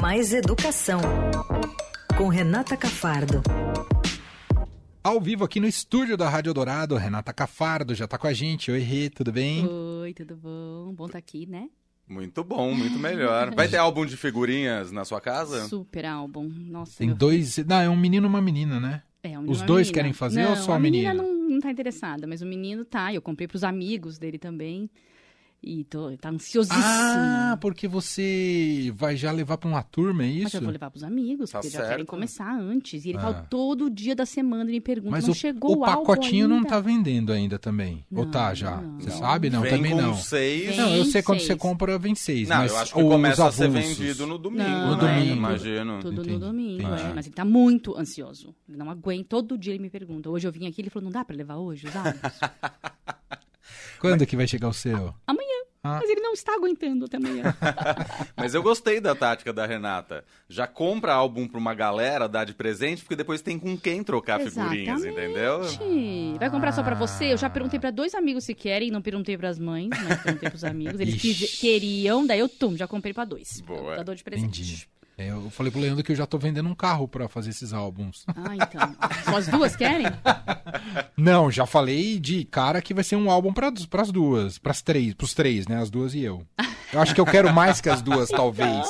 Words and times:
Mais 0.00 0.32
Educação, 0.32 0.98
com 2.16 2.28
Renata 2.28 2.74
Cafardo. 2.74 3.42
Ao 5.04 5.20
vivo 5.20 5.44
aqui 5.44 5.60
no 5.60 5.66
estúdio 5.66 6.16
da 6.16 6.26
Rádio 6.26 6.54
Dourado, 6.54 6.96
Renata 6.96 7.34
Cafardo 7.34 7.94
já 7.94 8.06
tá 8.06 8.16
com 8.16 8.26
a 8.26 8.32
gente. 8.32 8.70
Oi, 8.70 8.78
Rê, 8.78 9.10
tudo 9.10 9.30
bem? 9.30 9.66
Oi, 9.66 10.14
tudo 10.14 10.36
bom? 10.36 10.94
Bom 10.94 11.04
estar 11.04 11.12
tá 11.12 11.18
aqui, 11.18 11.46
né? 11.46 11.68
Muito 12.08 12.42
bom, 12.42 12.74
muito 12.74 12.98
melhor. 12.98 13.54
Vai 13.54 13.68
ter 13.68 13.76
álbum 13.76 14.06
de 14.06 14.16
figurinhas 14.16 14.90
na 14.90 15.04
sua 15.04 15.20
casa? 15.20 15.66
Super 15.68 16.06
álbum. 16.06 16.48
Nossa. 16.48 16.96
Tem 16.98 17.12
dois. 17.12 17.58
Não, 17.58 17.80
é 17.80 17.88
um 17.88 17.96
menino 17.96 18.26
e 18.26 18.28
uma 18.28 18.40
menina, 18.40 18.80
né? 18.80 19.02
É, 19.22 19.38
um 19.38 19.50
Os 19.50 19.60
dois 19.60 19.90
querem 19.90 20.14
fazer 20.14 20.44
não, 20.44 20.50
ou 20.50 20.56
só 20.56 20.72
a 20.72 20.78
menina? 20.78 21.10
A 21.10 21.14
menina 21.14 21.30
não, 21.30 21.48
não 21.50 21.60
tá 21.60 21.70
interessada, 21.70 22.26
mas 22.26 22.40
o 22.40 22.46
menino 22.46 22.86
tá. 22.86 23.12
Eu 23.12 23.20
comprei 23.20 23.46
pros 23.46 23.62
amigos 23.62 24.18
dele 24.18 24.38
também. 24.38 24.90
E 25.62 25.84
tô, 25.84 26.16
tá 26.16 26.30
ansiosíssimo. 26.30 26.82
Ah, 26.82 27.58
porque 27.60 27.86
você 27.86 28.90
vai 28.96 29.14
já 29.14 29.30
levar 29.30 29.58
para 29.58 29.68
uma 29.68 29.82
turma, 29.82 30.24
é 30.24 30.26
isso? 30.26 30.44
Mas 30.44 30.54
eu 30.54 30.60
vou 30.62 30.70
levar 30.70 30.90
pros 30.90 31.04
amigos, 31.04 31.50
tá 31.50 31.58
porque 31.58 31.70
certo. 31.70 31.84
já 31.84 31.90
querem 31.90 32.06
começar 32.06 32.58
antes. 32.58 33.04
E 33.04 33.10
ele 33.10 33.18
ah. 33.18 33.20
fala 33.20 33.46
todo 33.50 33.90
dia 33.90 34.16
da 34.16 34.24
semana 34.24 34.70
e 34.70 34.74
me 34.74 34.80
pergunta, 34.80 35.10
Mas 35.10 35.24
não 35.24 35.32
o, 35.32 35.34
chegou 35.34 35.72
o 35.72 35.80
pacotinho 35.80 36.48
não 36.48 36.64
tá 36.64 36.80
vendendo 36.80 37.30
ainda 37.30 37.58
também? 37.58 38.06
Não, 38.10 38.22
Ou 38.22 38.30
tá 38.30 38.54
já? 38.54 38.80
Não, 38.80 38.98
você 38.98 39.10
não. 39.10 39.18
sabe? 39.18 39.50
Não, 39.50 39.60
vem 39.60 39.70
também 39.70 39.92
com 39.92 40.00
não. 40.00 40.16
Seis. 40.16 40.76
Não, 40.78 40.96
eu 40.96 41.04
sei 41.04 41.22
quando 41.22 41.40
seis. 41.40 41.48
você 41.48 41.56
compra, 41.56 41.98
vem 41.98 42.14
seis. 42.14 42.48
Não, 42.48 42.56
mas 42.56 42.72
eu 42.72 42.78
acho 42.78 42.94
que 42.94 43.02
os 43.02 43.08
começa 43.08 43.46
a 43.46 43.52
ser 43.52 43.68
vendido 43.68 44.26
no 44.26 44.38
domingo, 44.38 44.62
Não, 44.62 44.96
No 44.96 45.02
né? 45.02 45.14
domingo. 45.14 45.36
Imagino. 45.36 46.00
Tudo 46.00 46.22
Entendi, 46.22 46.30
no 46.30 46.38
domingo, 46.38 46.82
entendi. 46.82 47.02
é. 47.02 47.12
Mas 47.14 47.26
ele 47.26 47.34
tá 47.34 47.44
muito 47.44 47.94
ansioso. 47.98 48.54
Ele 48.66 48.78
não 48.78 48.88
aguenta. 48.88 49.26
Todo 49.28 49.58
dia 49.58 49.74
ele 49.74 49.82
me 49.82 49.90
pergunta. 49.90 50.30
Hoje 50.30 50.48
eu 50.48 50.52
vim 50.52 50.66
aqui, 50.66 50.80
ele 50.80 50.88
falou, 50.88 51.04
não 51.04 51.12
dá 51.12 51.22
pra 51.22 51.36
levar 51.36 51.56
hoje 51.56 51.86
os? 51.86 51.92
Quando 54.00 54.24
que 54.24 54.34
vai 54.34 54.48
chegar 54.48 54.68
o 54.68 54.72
seu? 54.72 55.14
Amanhã. 55.26 55.39
Ah. 55.82 55.98
Mas 56.00 56.10
ele 56.10 56.20
não 56.20 56.34
está 56.34 56.54
aguentando 56.54 57.06
até 57.06 57.16
amanhã. 57.16 57.54
Mas 58.36 58.54
eu 58.54 58.62
gostei 58.62 59.00
da 59.00 59.14
tática 59.14 59.50
da 59.52 59.64
Renata. 59.64 60.24
Já 60.48 60.66
compra 60.66 61.14
álbum 61.14 61.48
pra 61.48 61.58
uma 61.58 61.74
galera, 61.74 62.28
dá 62.28 62.44
de 62.44 62.52
presente, 62.52 63.02
porque 63.02 63.16
depois 63.16 63.40
tem 63.40 63.58
com 63.58 63.78
quem 63.78 64.04
trocar 64.04 64.40
figurinhas, 64.40 65.04
entendeu? 65.04 65.60
Exatamente. 65.62 66.38
Vai 66.38 66.50
comprar 66.50 66.72
só 66.72 66.82
pra 66.82 66.94
você? 66.94 67.32
Eu 67.32 67.38
já 67.38 67.48
perguntei 67.48 67.80
pra 67.80 67.90
dois 67.90 68.14
amigos 68.14 68.44
se 68.44 68.54
querem, 68.54 68.90
não 68.90 69.00
perguntei 69.00 69.38
pras 69.38 69.58
mães, 69.58 69.88
mas 69.88 70.22
perguntei 70.22 70.50
pros 70.50 70.64
amigos. 70.64 71.00
Eles 71.00 71.58
queriam, 71.58 72.26
daí 72.26 72.40
eu, 72.40 72.48
tum, 72.48 72.76
já 72.76 72.86
comprei 72.86 73.14
pra 73.14 73.24
dois. 73.24 73.62
Boa. 73.62 73.96
Dá 73.96 74.02
dor 74.02 74.14
de 74.14 74.22
presente. 74.22 74.60
Entendi. 74.60 74.88
É, 75.20 75.30
Eu 75.30 75.50
falei 75.50 75.70
pro 75.70 75.80
Leandro 75.80 76.02
que 76.02 76.12
eu 76.12 76.16
já 76.16 76.24
tô 76.26 76.38
vendendo 76.38 76.68
um 76.68 76.74
carro 76.74 77.06
pra 77.06 77.28
fazer 77.28 77.50
esses 77.50 77.72
álbuns. 77.74 78.24
Ah, 78.28 78.54
então. 78.56 78.96
Só 79.24 79.36
as 79.36 79.46
duas 79.48 79.76
querem? 79.76 80.06
Não, 81.16 81.50
já 81.50 81.66
falei 81.66 82.18
de 82.18 82.44
cara 82.44 82.80
que 82.80 82.94
vai 82.94 83.04
ser 83.04 83.16
um 83.16 83.30
álbum 83.30 83.52
para 83.52 83.68
as 84.00 84.10
duas, 84.10 84.56
pras 84.58 84.80
três, 84.80 85.12
pros 85.14 85.34
três, 85.34 85.66
né? 85.66 85.76
As 85.80 85.90
duas 85.90 86.14
e 86.14 86.22
eu. 86.22 86.46
Eu 86.92 87.00
acho 87.00 87.14
que 87.14 87.20
eu 87.20 87.26
quero 87.26 87.52
mais 87.52 87.80
que 87.80 87.88
as 87.90 88.00
duas, 88.00 88.28
talvez. 88.30 88.86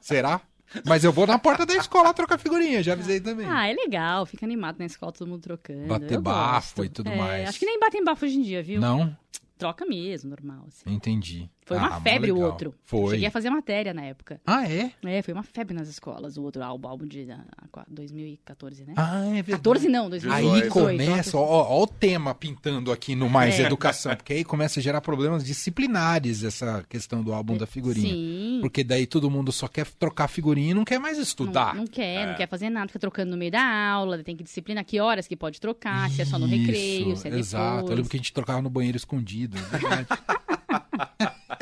Será? 0.00 0.40
Mas 0.84 1.04
eu 1.04 1.12
vou 1.12 1.26
na 1.26 1.38
porta 1.38 1.64
da 1.64 1.74
escola 1.74 2.12
trocar 2.14 2.38
figurinha, 2.38 2.82
já 2.82 2.92
avisei 2.92 3.20
também. 3.20 3.46
Ah, 3.48 3.66
é 3.68 3.72
legal. 3.72 4.26
Fica 4.26 4.44
animado 4.46 4.78
na 4.78 4.86
escola, 4.86 5.12
todo 5.12 5.26
mundo 5.28 5.40
trocando. 5.40 5.86
Bater 5.86 6.12
Eu 6.14 6.22
bafo 6.22 6.76
gosto. 6.76 6.84
e 6.84 6.88
tudo 6.88 7.08
É, 7.10 7.16
mais. 7.16 7.48
Acho 7.48 7.58
que 7.58 7.66
nem 7.66 7.78
batem 7.80 8.04
bafo 8.04 8.24
hoje 8.24 8.36
em 8.38 8.42
dia, 8.42 8.62
viu? 8.62 8.80
Não? 8.80 9.16
Troca 9.58 9.86
mesmo, 9.86 10.30
normal. 10.30 10.64
assim. 10.68 10.92
Entendi. 10.94 11.48
Foi 11.66 11.76
Ah, 11.76 11.80
uma 11.80 12.00
febre 12.00 12.30
o 12.30 12.34
legal. 12.36 12.50
outro. 12.52 12.74
Foi. 12.84 13.10
Cheguei 13.10 13.26
a 13.26 13.30
fazer 13.30 13.50
matéria 13.50 13.92
na 13.92 14.02
época. 14.02 14.40
Ah, 14.46 14.70
é? 14.70 14.92
É, 15.04 15.20
foi 15.20 15.34
uma 15.34 15.42
febre 15.42 15.74
nas 15.74 15.88
escolas, 15.88 16.36
o 16.36 16.42
outro 16.44 16.62
álbum, 16.62 16.88
álbum 16.88 17.04
de 17.06 17.28
ah, 17.30 17.44
qua- 17.72 17.84
2014, 17.90 18.84
né? 18.84 18.94
Ah, 18.96 19.24
é 19.26 19.42
verdade. 19.42 19.50
14 19.58 19.88
não, 19.88 20.08
2018. 20.08 20.54
Aí 20.54 20.62
18. 20.62 20.72
começa, 20.72 21.36
ó, 21.36 21.42
ó, 21.42 21.82
o 21.82 21.86
tema 21.88 22.32
pintando 22.36 22.92
aqui 22.92 23.16
no 23.16 23.28
Mais 23.28 23.58
É. 23.58 23.64
Educação, 23.66 24.14
porque 24.14 24.32
aí 24.32 24.44
começa 24.44 24.78
a 24.78 24.82
gerar 24.82 25.00
problemas 25.00 25.42
disciplinares 25.44 26.44
essa 26.44 26.84
questão 26.88 27.20
do 27.22 27.32
álbum 27.32 27.56
da 27.56 27.66
figurinha. 27.66 28.14
Sim. 28.14 28.58
Porque 28.60 28.84
daí 28.84 29.04
todo 29.06 29.28
mundo 29.28 29.50
só 29.50 29.66
quer 29.66 29.86
trocar 29.98 30.28
figurinha 30.28 30.70
e 30.70 30.74
não 30.74 30.84
quer 30.84 31.00
mais 31.00 31.18
estudar. 31.18 31.74
Não, 31.74 31.80
não 31.82 31.86
quer, 31.88 32.26
não 32.26 32.32
É. 32.34 32.36
quer 32.36 32.48
fazer 32.48 32.70
nada, 32.70 32.86
fica 32.86 33.00
trocando 33.00 33.32
no 33.32 33.36
meio 33.36 33.50
da 33.50 33.64
aula, 33.90 34.22
tem 34.22 34.36
que 34.36 34.44
disciplinar 34.44 34.84
que 34.84 35.00
horas 35.00 35.26
que 35.26 35.34
pode 35.36 35.60
trocar, 35.60 36.08
se 36.10 36.22
é 36.22 36.24
só 36.24 36.38
no 36.38 36.46
recreio, 36.46 37.12
Isso, 37.12 37.22
se 37.22 37.28
é 37.28 37.36
Exato. 37.36 37.64
Eu 37.66 37.76
depois. 37.78 37.96
lembro 37.96 38.10
que 38.10 38.16
a 38.16 38.20
gente 38.20 38.32
trocava 38.32 38.62
no 38.62 38.70
banheiro 38.70 38.96
escondido. 38.96 39.56
é 39.58 39.78
verdade. 39.78 40.06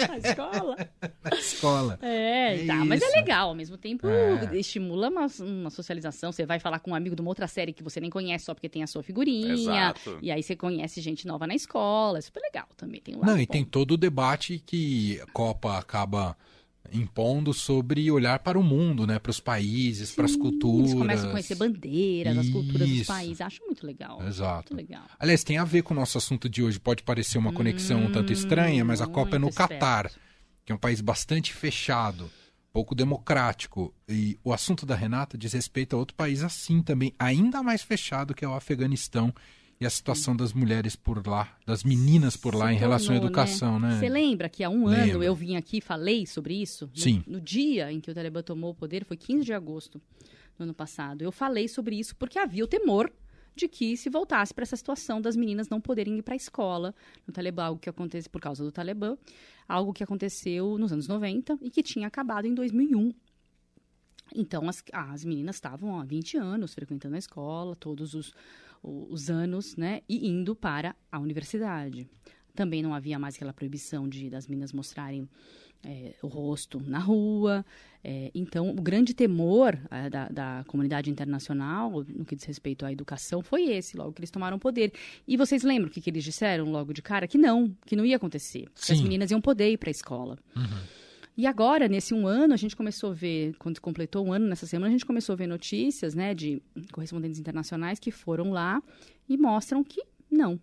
Na 0.08 0.18
escola. 0.18 0.76
Escola. 1.38 1.98
É, 2.02 2.62
É 2.62 2.66
tá, 2.66 2.84
mas 2.84 3.02
é 3.02 3.08
legal, 3.16 3.48
ao 3.48 3.54
mesmo 3.54 3.76
tempo 3.76 4.06
É. 4.08 4.56
estimula 4.56 5.08
uma, 5.08 5.26
uma 5.40 5.70
socialização. 5.70 6.32
Você 6.32 6.44
vai 6.46 6.58
falar 6.58 6.78
com 6.80 6.90
um 6.90 6.94
amigo 6.94 7.14
de 7.16 7.22
uma 7.22 7.30
outra 7.30 7.46
série 7.46 7.72
que 7.72 7.82
você 7.82 8.00
nem 8.00 8.10
conhece 8.10 8.44
só 8.44 8.54
porque 8.54 8.68
tem 8.68 8.82
a 8.82 8.86
sua 8.86 9.02
figurinha. 9.02 9.52
Exato. 9.54 10.18
E 10.22 10.30
aí 10.30 10.42
você 10.42 10.54
conhece 10.56 11.00
gente 11.00 11.26
nova 11.26 11.46
na 11.46 11.54
escola. 11.54 12.18
É 12.18 12.20
super 12.20 12.40
legal 12.40 12.66
também. 12.76 13.00
Tem 13.00 13.14
um 13.16 13.20
Não, 13.20 13.38
e 13.38 13.46
bom. 13.46 13.52
tem 13.52 13.64
todo 13.64 13.92
o 13.92 13.96
debate 13.96 14.62
que 14.64 15.20
a 15.20 15.26
Copa 15.32 15.78
acaba 15.78 16.36
impondo 16.94 17.52
sobre 17.52 18.10
olhar 18.10 18.38
para 18.38 18.58
o 18.58 18.62
mundo, 18.62 19.06
né? 19.06 19.18
Para 19.18 19.30
os 19.30 19.40
países, 19.40 20.12
para 20.12 20.24
as 20.24 20.36
culturas. 20.36 20.90
Eles 20.90 20.94
começam 21.00 21.28
a 21.28 21.30
conhecer 21.32 21.54
bandeiras, 21.56 22.38
as 22.38 22.48
culturas 22.48 22.88
dos 22.88 22.98
Isso. 22.98 23.06
países. 23.12 23.40
Acho 23.40 23.64
muito 23.64 23.86
legal. 23.86 24.22
Exato. 24.26 24.72
Muito 24.74 24.88
legal. 24.88 25.04
Aliás, 25.18 25.42
tem 25.44 25.58
a 25.58 25.64
ver 25.64 25.82
com 25.82 25.92
o 25.92 25.96
nosso 25.96 26.16
assunto 26.16 26.48
de 26.48 26.62
hoje. 26.62 26.78
Pode 26.78 27.02
parecer 27.02 27.36
uma 27.38 27.52
conexão 27.52 28.04
um 28.04 28.10
tanto 28.10 28.32
estranha, 28.32 28.84
mas 28.84 29.00
a 29.00 29.06
Copa 29.06 29.36
é 29.36 29.38
no 29.38 29.46
Hum, 29.46 29.50
esperto. 29.50 29.72
Catar, 29.72 30.10
que 30.64 30.72
é 30.72 30.74
um 30.74 30.78
país 30.78 31.00
bastante 31.00 31.52
fechado, 31.52 32.30
pouco 32.72 32.94
democrático. 32.94 33.92
E 34.08 34.38
o 34.44 34.52
assunto 34.52 34.86
da 34.86 34.94
Renata 34.94 35.36
diz 35.36 35.52
respeito 35.52 35.96
a 35.96 35.98
outro 35.98 36.14
país 36.14 36.42
assim 36.42 36.80
também, 36.82 37.12
ainda 37.18 37.62
mais 37.62 37.82
fechado, 37.82 38.34
que 38.34 38.44
é 38.44 38.48
o 38.48 38.54
Afeganistão. 38.54 39.34
E 39.80 39.86
a 39.86 39.90
situação 39.90 40.36
das 40.36 40.52
mulheres 40.52 40.94
por 40.96 41.26
lá, 41.26 41.56
das 41.66 41.82
meninas 41.84 42.36
por 42.36 42.54
lá 42.54 42.68
Se 42.68 42.74
em 42.74 42.76
relação 42.76 43.14
à 43.14 43.18
tornou, 43.18 43.26
educação, 43.26 43.78
né? 43.80 43.98
Você 43.98 44.08
lembra 44.08 44.48
que 44.48 44.62
há 44.62 44.70
um 44.70 44.86
Lembro. 44.86 45.16
ano 45.16 45.22
eu 45.24 45.34
vim 45.34 45.56
aqui 45.56 45.78
e 45.78 45.80
falei 45.80 46.26
sobre 46.26 46.54
isso? 46.54 46.86
No- 46.86 46.96
Sim. 47.00 47.24
No, 47.26 47.40
dia 47.40 47.92
em 47.92 48.00
que 48.00 48.10
o 48.10 48.14
Talibã 48.14 48.42
tomou 48.42 48.70
o 48.70 48.74
poder, 48.74 49.04
foi 49.04 49.16
15 49.16 49.44
de 49.44 49.52
agosto 49.52 50.00
do 50.56 50.62
ano 50.64 50.72
passado. 50.74 51.22
Eu 51.22 51.32
falei 51.32 51.66
sobre 51.68 51.96
isso 51.98 52.14
porque 52.16 52.38
havia 52.38 52.64
o 52.64 52.68
temor 52.68 53.12
de 53.56 53.68
que 53.68 53.96
se 53.96 54.08
voltasse 54.08 54.52
para 54.54 54.62
essa 54.62 54.76
situação 54.76 55.20
das 55.20 55.36
meninas 55.36 55.68
não 55.68 55.80
poderem 55.80 56.18
ir 56.18 56.22
para 56.22 56.34
a 56.34 56.36
escola 56.36 56.94
no 57.26 57.32
Talibã, 57.32 57.64
algo 57.64 57.80
que 57.80 57.88
acontece 57.90 58.28
por 58.28 58.40
causa 58.40 58.64
do 58.64 58.72
Talibã, 58.72 59.16
algo 59.68 59.92
que 59.92 60.02
aconteceu 60.02 60.78
nos 60.78 60.92
anos 60.92 61.06
90 61.08 61.58
e 61.60 61.70
que 61.70 61.82
tinha 61.82 62.06
acabado 62.06 62.46
em 62.46 62.54
2001. 62.54 63.12
Então, 64.34 64.68
as, 64.68 64.82
as 64.92 65.24
meninas 65.24 65.56
estavam 65.56 66.00
há 66.00 66.04
20 66.04 66.36
anos 66.36 66.74
frequentando 66.74 67.14
a 67.14 67.18
escola, 67.18 67.76
todos 67.76 68.14
os, 68.14 68.32
os 68.84 69.30
anos, 69.30 69.76
né? 69.76 70.02
E 70.08 70.28
indo 70.28 70.54
para 70.54 70.94
a 71.10 71.18
universidade. 71.18 72.06
Também 72.54 72.82
não 72.82 72.94
havia 72.94 73.18
mais 73.18 73.34
aquela 73.34 73.52
proibição 73.52 74.08
de 74.08 74.30
das 74.30 74.46
meninas 74.46 74.72
mostrarem 74.72 75.28
é, 75.84 76.14
o 76.22 76.28
rosto 76.28 76.80
na 76.80 76.98
rua. 76.98 77.64
É, 78.02 78.30
então, 78.34 78.70
o 78.70 78.82
grande 78.82 79.14
temor 79.14 79.78
é, 79.90 80.10
da, 80.10 80.28
da 80.28 80.64
comunidade 80.66 81.10
internacional, 81.10 82.04
no 82.08 82.24
que 82.24 82.36
diz 82.36 82.44
respeito 82.44 82.84
à 82.84 82.92
educação, 82.92 83.42
foi 83.42 83.70
esse, 83.70 83.96
logo 83.96 84.12
que 84.12 84.20
eles 84.20 84.30
tomaram 84.30 84.58
poder. 84.58 84.92
E 85.26 85.36
vocês 85.36 85.62
lembram 85.62 85.88
o 85.88 85.90
que, 85.90 86.00
que 86.00 86.10
eles 86.10 86.24
disseram 86.24 86.70
logo 86.70 86.92
de 86.92 87.02
cara? 87.02 87.26
Que 87.26 87.38
não, 87.38 87.74
que 87.86 87.96
não 87.96 88.04
ia 88.04 88.16
acontecer. 88.16 88.68
Que 88.74 88.92
as 88.92 89.00
meninas 89.00 89.30
iam 89.30 89.40
poder 89.40 89.70
ir 89.70 89.78
para 89.78 89.90
a 89.90 89.92
escola. 89.92 90.38
E 91.36 91.46
agora, 91.46 91.88
nesse 91.88 92.14
um 92.14 92.28
ano, 92.28 92.54
a 92.54 92.56
gente 92.56 92.76
começou 92.76 93.10
a 93.10 93.14
ver, 93.14 93.56
quando 93.58 93.80
completou 93.80 94.24
um 94.24 94.32
ano 94.32 94.46
nessa 94.46 94.66
semana, 94.66 94.88
a 94.88 94.92
gente 94.92 95.04
começou 95.04 95.32
a 95.32 95.36
ver 95.36 95.48
notícias, 95.48 96.14
né, 96.14 96.32
de 96.32 96.62
correspondentes 96.92 97.40
internacionais 97.40 97.98
que 97.98 98.12
foram 98.12 98.52
lá 98.52 98.80
e 99.28 99.36
mostram 99.36 99.82
que 99.82 100.00
não. 100.30 100.60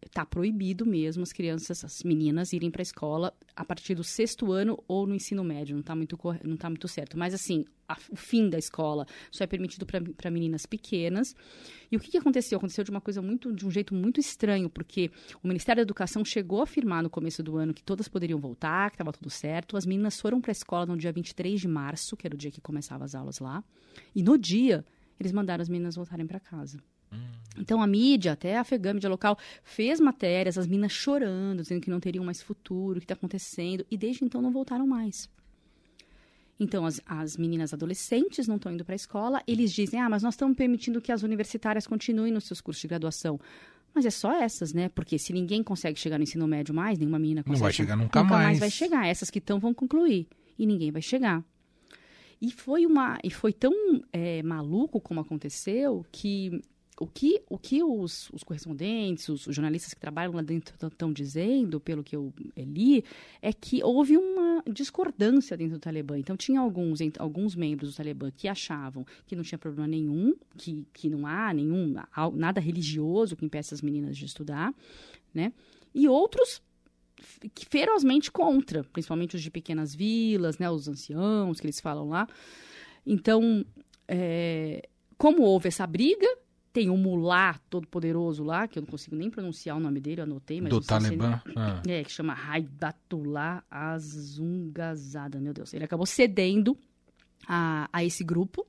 Está 0.00 0.24
proibido 0.24 0.86
mesmo 0.86 1.22
as 1.24 1.32
crianças, 1.32 1.84
as 1.84 2.02
meninas, 2.04 2.52
irem 2.52 2.70
para 2.70 2.80
a 2.80 2.84
escola 2.84 3.34
a 3.54 3.64
partir 3.64 3.94
do 3.96 4.04
sexto 4.04 4.52
ano 4.52 4.82
ou 4.86 5.06
no 5.06 5.14
ensino 5.14 5.42
médio. 5.42 5.74
Não 5.74 5.80
está 5.80 5.94
muito, 5.94 6.16
não 6.44 6.56
tá 6.56 6.70
muito 6.70 6.86
certo. 6.86 7.18
Mas, 7.18 7.34
assim, 7.34 7.64
a- 7.88 7.96
o 8.10 8.14
fim 8.16 8.48
da 8.48 8.56
escola 8.58 9.06
só 9.30 9.42
é 9.42 9.46
permitido 9.46 9.84
para 9.84 10.30
meninas 10.30 10.66
pequenas. 10.66 11.34
E 11.90 11.96
o 11.96 12.00
que, 12.00 12.12
que 12.12 12.16
aconteceu? 12.16 12.58
Aconteceu 12.58 12.84
de 12.84 12.90
uma 12.92 13.00
coisa 13.00 13.20
muito, 13.20 13.52
de 13.52 13.66
um 13.66 13.70
jeito 13.72 13.92
muito 13.92 14.20
estranho, 14.20 14.70
porque 14.70 15.10
o 15.42 15.48
Ministério 15.48 15.80
da 15.80 15.82
Educação 15.82 16.24
chegou 16.24 16.60
a 16.60 16.62
afirmar 16.62 17.02
no 17.02 17.10
começo 17.10 17.42
do 17.42 17.56
ano 17.56 17.74
que 17.74 17.82
todas 17.82 18.06
poderiam 18.08 18.38
voltar, 18.38 18.90
que 18.90 18.94
estava 18.94 19.12
tudo 19.12 19.28
certo. 19.30 19.76
As 19.76 19.84
meninas 19.84 20.20
foram 20.20 20.40
para 20.40 20.52
a 20.52 20.52
escola 20.52 20.86
no 20.86 20.96
dia 20.96 21.12
23 21.12 21.60
de 21.60 21.66
março, 21.68 22.16
que 22.16 22.26
era 22.26 22.34
o 22.36 22.38
dia 22.38 22.52
que 22.52 22.60
começavam 22.60 23.04
as 23.04 23.16
aulas 23.16 23.40
lá. 23.40 23.64
E 24.14 24.22
no 24.22 24.38
dia, 24.38 24.84
eles 25.18 25.32
mandaram 25.32 25.60
as 25.60 25.68
meninas 25.68 25.96
voltarem 25.96 26.26
para 26.26 26.38
casa. 26.38 26.78
Então 27.56 27.82
a 27.82 27.86
mídia, 27.86 28.32
até 28.32 28.56
a 28.56 28.64
FEGAM, 28.64 28.94
mídia 28.94 29.10
local, 29.10 29.36
fez 29.64 30.00
matérias, 30.00 30.56
as 30.56 30.66
meninas 30.66 30.92
chorando, 30.92 31.62
dizendo 31.62 31.80
que 31.80 31.90
não 31.90 32.00
teriam 32.00 32.24
mais 32.24 32.40
futuro, 32.40 32.98
o 32.98 33.00
que 33.00 33.04
está 33.04 33.14
acontecendo, 33.14 33.84
e 33.90 33.96
desde 33.96 34.24
então 34.24 34.40
não 34.40 34.52
voltaram 34.52 34.86
mais. 34.86 35.28
Então, 36.60 36.84
as, 36.84 37.00
as 37.06 37.36
meninas 37.36 37.72
adolescentes 37.72 38.48
não 38.48 38.56
estão 38.56 38.72
indo 38.72 38.84
para 38.84 38.94
a 38.94 38.96
escola, 38.96 39.42
eles 39.46 39.72
dizem, 39.72 40.00
ah, 40.00 40.08
mas 40.08 40.22
nós 40.22 40.34
estamos 40.34 40.56
permitindo 40.56 41.00
que 41.00 41.12
as 41.12 41.22
universitárias 41.22 41.86
continuem 41.86 42.32
nos 42.32 42.44
seus 42.44 42.60
cursos 42.60 42.80
de 42.80 42.88
graduação. 42.88 43.38
Mas 43.94 44.04
é 44.04 44.10
só 44.10 44.32
essas, 44.32 44.72
né? 44.72 44.88
Porque 44.88 45.18
se 45.18 45.32
ninguém 45.32 45.62
consegue 45.62 45.98
chegar 45.98 46.18
no 46.18 46.24
ensino 46.24 46.46
médio 46.46 46.74
mais, 46.74 46.98
nenhuma 46.98 47.18
menina 47.18 47.40
Não 47.40 47.44
consegue. 47.44 47.62
vai 47.62 47.72
chegar 47.72 47.96
nunca 47.96 48.22
mais. 48.22 48.44
mais. 48.44 48.58
vai 48.58 48.70
chegar. 48.70 49.06
Essas 49.06 49.30
que 49.30 49.38
estão 49.38 49.58
vão 49.58 49.72
concluir. 49.72 50.26
E 50.58 50.66
ninguém 50.66 50.90
vai 50.90 51.00
chegar. 51.02 51.42
E 52.40 52.50
foi 52.50 52.86
uma 52.86 53.18
e 53.24 53.30
foi 53.30 53.52
tão 53.52 53.72
é, 54.12 54.42
maluco 54.42 55.00
como 55.00 55.20
aconteceu 55.20 56.04
que 56.12 56.60
o 57.00 57.06
que, 57.06 57.42
o 57.48 57.56
que 57.56 57.82
os, 57.82 58.28
os 58.30 58.42
correspondentes, 58.42 59.28
os, 59.28 59.46
os, 59.46 59.54
jornalistas 59.54 59.94
que 59.94 60.00
trabalham 60.00 60.32
lá 60.32 60.42
dentro 60.42 60.74
estão 60.86 61.12
dizendo, 61.12 61.78
pelo 61.78 62.02
que 62.02 62.16
eu 62.16 62.32
li, 62.56 63.04
é 63.40 63.52
que 63.52 63.82
houve 63.84 64.16
uma 64.16 64.62
discordância 64.70 65.56
dentro 65.56 65.74
do 65.74 65.80
Talibã. 65.80 66.18
Então, 66.18 66.36
tinha 66.36 66.60
alguns, 66.60 66.98
alguns 67.18 67.54
membros 67.54 67.92
do 67.92 67.96
Talibã 67.96 68.30
que 68.30 68.48
achavam 68.48 69.06
que 69.26 69.36
não 69.36 69.44
tinha 69.44 69.58
problema 69.58 69.86
nenhum, 69.86 70.34
que, 70.56 70.84
que 70.92 71.08
não 71.08 71.26
há 71.26 71.54
nenhum, 71.54 71.94
nada 72.34 72.60
religioso 72.60 73.36
que 73.36 73.44
impeça 73.44 73.74
as 73.74 73.82
meninas 73.82 74.16
de 74.16 74.24
estudar, 74.24 74.74
né? 75.32 75.52
E 75.94 76.08
outros 76.08 76.60
ferozmente 77.68 78.30
contra, 78.30 78.84
principalmente 78.84 79.34
os 79.36 79.42
de 79.42 79.50
pequenas 79.50 79.94
vilas, 79.94 80.58
né? 80.58 80.68
Os 80.68 80.88
anciãos 80.88 81.60
que 81.60 81.66
eles 81.66 81.80
falam 81.80 82.08
lá. 82.08 82.26
Então, 83.06 83.64
é, 84.06 84.88
como 85.16 85.42
houve 85.42 85.68
essa 85.68 85.86
briga, 85.86 86.26
tem 86.78 86.90
um 86.90 86.96
mulá 86.96 87.58
todo 87.68 87.88
poderoso 87.88 88.44
lá, 88.44 88.68
que 88.68 88.78
eu 88.78 88.82
não 88.82 88.88
consigo 88.88 89.16
nem 89.16 89.28
pronunciar 89.28 89.76
o 89.76 89.80
nome 89.80 89.98
dele, 89.98 90.20
eu 90.20 90.22
anotei, 90.22 90.60
mas... 90.60 90.70
Do 90.70 90.80
Talibã? 90.80 91.42
Se 91.44 91.52
ah. 91.56 91.82
É, 91.88 92.04
que 92.04 92.12
chama 92.12 92.32
Haibatullah 92.32 93.64
Azungazada, 93.68 95.40
meu 95.40 95.52
Deus. 95.52 95.74
Ele 95.74 95.82
acabou 95.82 96.06
cedendo 96.06 96.78
a, 97.48 97.88
a 97.92 98.04
esse 98.04 98.22
grupo. 98.22 98.64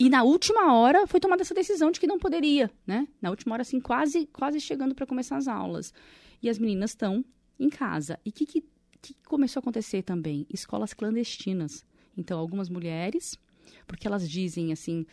E 0.00 0.10
na 0.10 0.24
última 0.24 0.74
hora 0.74 1.06
foi 1.06 1.20
tomada 1.20 1.42
essa 1.42 1.54
decisão 1.54 1.92
de 1.92 2.00
que 2.00 2.08
não 2.08 2.18
poderia, 2.18 2.68
né? 2.84 3.06
Na 3.22 3.30
última 3.30 3.52
hora, 3.54 3.62
assim, 3.62 3.78
quase, 3.78 4.26
quase 4.26 4.60
chegando 4.60 4.92
para 4.92 5.06
começar 5.06 5.36
as 5.36 5.46
aulas. 5.46 5.94
E 6.42 6.50
as 6.50 6.58
meninas 6.58 6.90
estão 6.90 7.24
em 7.56 7.68
casa. 7.68 8.18
E 8.26 8.30
o 8.30 8.32
que, 8.32 8.46
que, 8.46 8.64
que 9.00 9.14
começou 9.28 9.60
a 9.60 9.62
acontecer 9.62 10.02
também? 10.02 10.44
Escolas 10.52 10.92
clandestinas. 10.92 11.84
Então, 12.16 12.36
algumas 12.36 12.68
mulheres, 12.68 13.38
porque 13.86 14.08
elas 14.08 14.28
dizem 14.28 14.72
assim, 14.72 15.06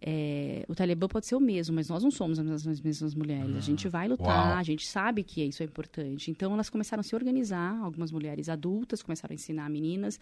é, 0.00 0.64
o 0.68 0.74
Talibã 0.74 1.08
pode 1.08 1.26
ser 1.26 1.34
o 1.34 1.40
mesmo, 1.40 1.74
mas 1.74 1.88
nós 1.88 2.02
não 2.02 2.10
somos 2.10 2.38
as 2.38 2.80
mesmas 2.80 3.14
mulheres. 3.14 3.56
a 3.56 3.60
gente 3.60 3.88
vai 3.88 4.06
lutar, 4.06 4.50
Uau. 4.50 4.56
a 4.56 4.62
gente 4.62 4.86
sabe 4.86 5.24
que 5.24 5.42
isso 5.42 5.62
é 5.62 5.66
importante. 5.66 6.30
Então, 6.30 6.52
elas 6.52 6.70
começaram 6.70 7.00
a 7.00 7.02
se 7.02 7.14
organizar, 7.16 7.76
algumas 7.80 8.12
mulheres 8.12 8.48
adultas 8.48 9.02
começaram 9.02 9.32
a 9.32 9.34
ensinar 9.34 9.68
meninas. 9.68 10.18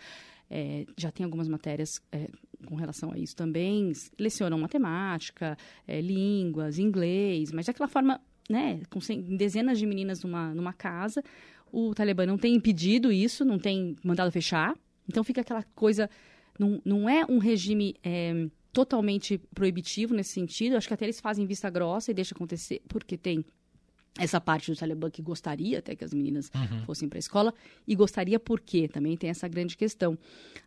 É, 0.51 0.87
já 0.97 1.11
tem 1.11 1.25
algumas 1.25 1.47
matérias 1.47 2.01
é, 2.11 2.29
com 2.65 2.75
relação 2.75 3.13
a 3.13 3.19
isso 3.19 3.37
também. 3.37 3.93
Lecionam 4.19 4.59
matemática, 4.59 5.59
é, 5.87 6.01
línguas, 6.01 6.79
inglês, 6.79 7.53
mas 7.53 7.67
daquela 7.67 7.89
forma, 7.89 8.21
né, 8.49 8.81
com 8.89 8.99
dezenas 9.37 9.79
de 9.79 9.85
meninas 9.85 10.23
numa, 10.23 10.55
numa 10.55 10.73
casa. 10.73 11.23
O 11.71 11.95
Talibã 11.95 12.25
não 12.25 12.39
tem 12.39 12.55
impedido 12.55 13.13
isso, 13.13 13.45
não 13.45 13.59
tem 13.59 13.95
mandado 14.03 14.33
fechar. 14.33 14.75
Então, 15.07 15.23
fica 15.23 15.43
aquela 15.43 15.63
coisa. 15.75 16.09
Não, 16.59 16.81
não 16.83 17.09
é 17.09 17.27
um 17.29 17.37
regime 17.37 17.95
é, 18.03 18.49
totalmente 18.77 19.39
proibitivo 19.55 20.13
nesse 20.13 20.33
sentido. 20.33 20.77
Acho 20.77 20.87
que 20.87 20.93
até 20.93 21.07
eles 21.07 21.19
fazem 21.19 21.47
vista 21.47 21.71
grossa 21.71 22.11
e 22.11 22.15
deixam 22.15 22.37
acontecer, 22.37 22.83
porque 22.87 23.17
tem 23.17 23.43
essa 24.19 24.41
parte 24.41 24.71
do 24.71 24.77
Talibã 24.77 25.11
que 25.11 25.23
gostaria 25.23 25.79
até 25.79 25.95
que 25.95 26.05
as 26.05 26.13
meninas 26.13 26.51
uhum. 26.55 26.85
fossem 26.85 27.09
para 27.09 27.19
a 27.19 27.21
escola 27.21 27.55
e 27.87 27.95
gostaria 27.95 28.39
porque 28.39 28.89
também 28.89 29.17
tem 29.17 29.31
essa 29.31 29.47
grande 29.47 29.77
questão. 29.77 30.19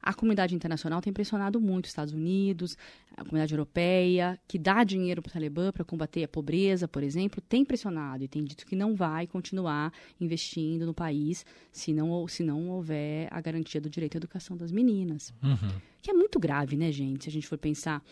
A 0.01 0.13
comunidade 0.13 0.56
internacional 0.56 1.01
tem 1.01 1.12
pressionado 1.12 1.60
muito 1.60 1.86
os 1.86 1.92
Estados 1.92 2.13
Unidos, 2.13 2.78
a 3.18 3.24
comunidade 3.24 3.54
europeia, 3.54 4.40
que 4.48 4.57
dá 4.57 4.84
dinheiro 4.84 5.22
para 5.22 5.30
o 5.30 5.34
Talibã 5.34 5.72
para 5.72 5.84
combater 5.84 6.24
a 6.24 6.28
pobreza, 6.28 6.88
por 6.88 7.04
exemplo, 7.04 7.42
tem 7.42 7.66
pressionado 7.66 8.24
e 8.24 8.28
tem 8.28 8.44
dito 8.44 8.66
que 8.66 8.75
não 8.75 8.96
vai 8.96 9.28
continuar 9.28 9.92
investindo 10.19 10.86
no 10.86 10.94
país 10.94 11.46
se 11.72 11.94
não, 11.94 12.28
se 12.28 12.44
não 12.44 12.69
houver 12.69 13.28
a 13.31 13.42
garantia 13.42 13.81
do 13.81 13.90
direito 13.90 14.16
à 14.16 14.18
educação 14.18 14.56
das 14.56 14.72
meninas. 14.72 15.34
Uhum. 15.44 15.80
Que 16.01 16.12
é 16.12 16.13
muito 16.13 16.40
grave, 16.40 16.78
né, 16.78 16.92
gente? 16.92 17.24
Se 17.25 17.30
a 17.30 17.34
gente 17.34 17.48
for 17.48 17.57
pensar 17.57 18.04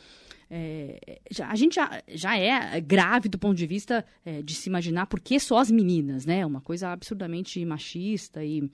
é, 0.50 1.20
já, 1.30 1.50
a 1.50 1.56
gente 1.56 1.76
já, 1.76 2.02
já 2.08 2.38
é 2.38 2.80
grave 2.80 3.28
do 3.28 3.38
ponto 3.38 3.56
de 3.56 3.68
vista 3.68 4.06
é, 4.26 4.42
de 4.42 4.54
se 4.54 4.70
imaginar 4.70 5.08
por 5.08 5.20
que 5.20 5.40
só 5.40 5.58
as 5.58 5.70
meninas, 5.70 6.26
né? 6.26 6.46
Uma 6.46 6.62
coisa 6.62 6.90
absurdamente 6.92 7.64
machista 7.66 8.44
e 8.44 8.70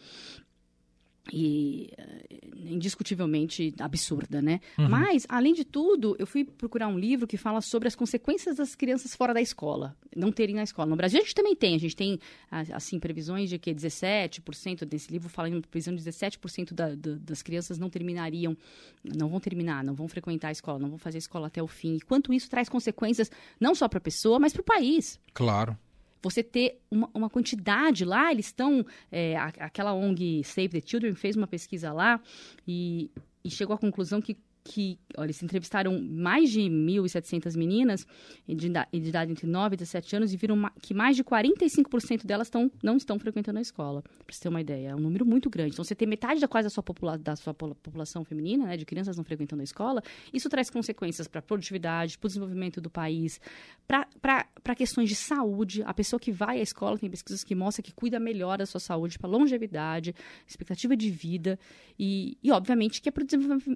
e 1.32 1.90
uh, 1.98 2.74
indiscutivelmente 2.74 3.74
absurda, 3.80 4.42
né? 4.42 4.60
Uhum. 4.78 4.90
Mas, 4.90 5.26
além 5.30 5.54
de 5.54 5.64
tudo, 5.64 6.16
eu 6.20 6.28
fui 6.28 6.44
procurar 6.44 6.88
um 6.88 6.98
livro 6.98 7.26
que 7.26 7.38
fala 7.38 7.62
sobre 7.62 7.88
as 7.88 7.96
consequências 7.96 8.58
das 8.58 8.76
crianças 8.76 9.16
fora 9.16 9.34
da 9.34 9.42
escola, 9.42 9.96
não 10.16 10.32
terem 10.32 10.56
na 10.56 10.64
escola. 10.64 10.90
No 10.90 10.96
Brasil 10.96 11.20
a 11.20 11.24
gente 11.24 11.36
também 11.36 11.56
tem, 11.56 11.76
a 11.76 11.80
gente 11.80 11.96
tem, 11.96 12.20
assim, 12.52 13.00
previsões 13.00 13.50
de 13.50 13.58
que 13.58 13.74
17% 13.74 14.86
desse 14.86 15.12
livro 15.12 15.30
fala 15.30 15.50
em 15.50 15.62
previsão 15.62 15.96
de 15.96 16.04
17% 16.04 16.74
da, 16.74 16.96
da, 16.96 17.16
das 17.16 17.42
crianças 17.42 17.78
não 17.78 17.90
terminariam, 17.90 18.58
não 19.04 19.30
vão 19.30 19.40
terminar, 19.40 19.84
não 19.84 19.94
vão 19.94 20.08
frequentar 20.08 20.50
a 20.50 20.52
escola, 20.52 20.80
não 20.80 20.90
vão 20.90 20.98
fazer 20.98 21.18
a 21.18 21.20
escola 21.20 21.48
até 21.48 21.62
o 21.62 21.68
fim. 21.68 21.96
E 21.96 22.02
quanto 22.02 22.34
isso 22.34 22.50
traz 22.50 22.68
consequências 22.68 23.32
não 23.60 23.74
só 23.74 23.88
para 23.88 23.98
a 23.98 24.02
pessoa, 24.02 24.40
mas 24.40 24.52
para 24.52 24.62
o 24.62 24.66
país. 24.66 25.20
Claro 25.34 25.78
você 26.24 26.42
ter 26.42 26.80
uma, 26.90 27.10
uma 27.14 27.30
quantidade 27.30 28.06
lá, 28.06 28.32
eles 28.32 28.48
estão. 28.48 28.86
É, 29.12 29.36
aquela 29.38 29.94
ONG 29.94 30.44
Save 30.44 30.70
the 30.70 30.82
Children 30.84 31.16
fez 31.16 31.36
uma 31.36 31.46
pesquisa 31.46 31.92
lá 31.92 32.20
e, 32.68 33.12
e 33.44 33.52
chegou 33.52 33.76
à 33.76 33.78
conclusão 33.78 34.22
que 34.22 34.38
que, 34.64 34.98
olha, 35.18 35.26
eles 35.28 35.44
entrevistaram 35.44 36.02
mais 36.02 36.50
de 36.50 36.62
1.700 36.62 37.58
meninas 37.58 38.08
de, 38.48 38.56
de, 38.56 39.10
idade 39.10 39.32
entre 39.32 39.46
9 39.46 39.74
e 39.74 39.78
17 39.78 40.16
anos 40.16 40.34
e 40.34 40.38
viram 40.38 40.58
que 40.82 40.94
mais 40.94 41.16
de 41.16 41.24
45% 41.24 42.26
delas 42.26 42.50
tão, 42.50 42.72
não 42.82 42.96
estão 42.96 43.20
frequentando 43.20 43.60
a 43.60 43.62
escola, 43.62 44.02
para 44.02 44.34
você 44.34 44.42
ter 44.42 44.50
uma 44.50 44.62
ideia. 44.62 44.90
É 44.90 44.96
um 44.96 45.00
número 45.00 45.26
muito 45.26 45.50
grande. 45.50 45.74
Então, 45.74 45.84
você 45.84 45.94
tem 45.94 46.08
metade 46.08 46.40
da 46.40 46.48
quase 46.48 46.68
da 46.68 46.70
sua, 46.70 46.82
popula 46.82 47.18
da 47.18 47.36
sua 47.36 47.54
população 47.54 48.24
feminina, 48.24 48.66
né, 48.68 48.78
de 48.78 48.86
crianças 48.86 49.18
não 49.18 49.24
frequentando 49.24 49.62
a 49.62 49.64
escola, 49.64 50.02
isso 50.34 50.50
traz 50.50 50.70
consequências 50.70 51.28
para 51.28 51.40
a 51.40 51.42
produtividade, 51.42 52.18
para 52.18 52.28
o 52.28 52.30
desenvolvimento 52.30 52.80
do 52.80 52.90
país, 52.90 53.42
para 53.86 54.76
questões 54.76 55.10
de 55.10 55.16
saúde. 55.16 55.84
A 55.84 55.94
pessoa 55.94 56.20
que 56.20 56.32
vai 56.32 56.60
à 56.60 56.62
escola 56.62 56.98
tem 56.98 57.10
pesquisas 57.10 57.44
que 57.44 57.54
mostram 57.54 57.84
que 57.84 57.92
cuida 57.92 58.20
melhor 58.20 58.58
da 58.58 58.66
sua 58.66 58.80
saúde, 58.80 59.20
para 59.20 59.30
longevidade, 59.30 60.16
expectativa 60.48 60.96
de 60.96 61.10
vida 61.10 61.60
e, 62.00 62.38
e 62.42 62.52
obviamente, 62.52 63.02
que 63.02 63.10
é 63.10 63.12
para 63.12 63.24
o 63.24 63.28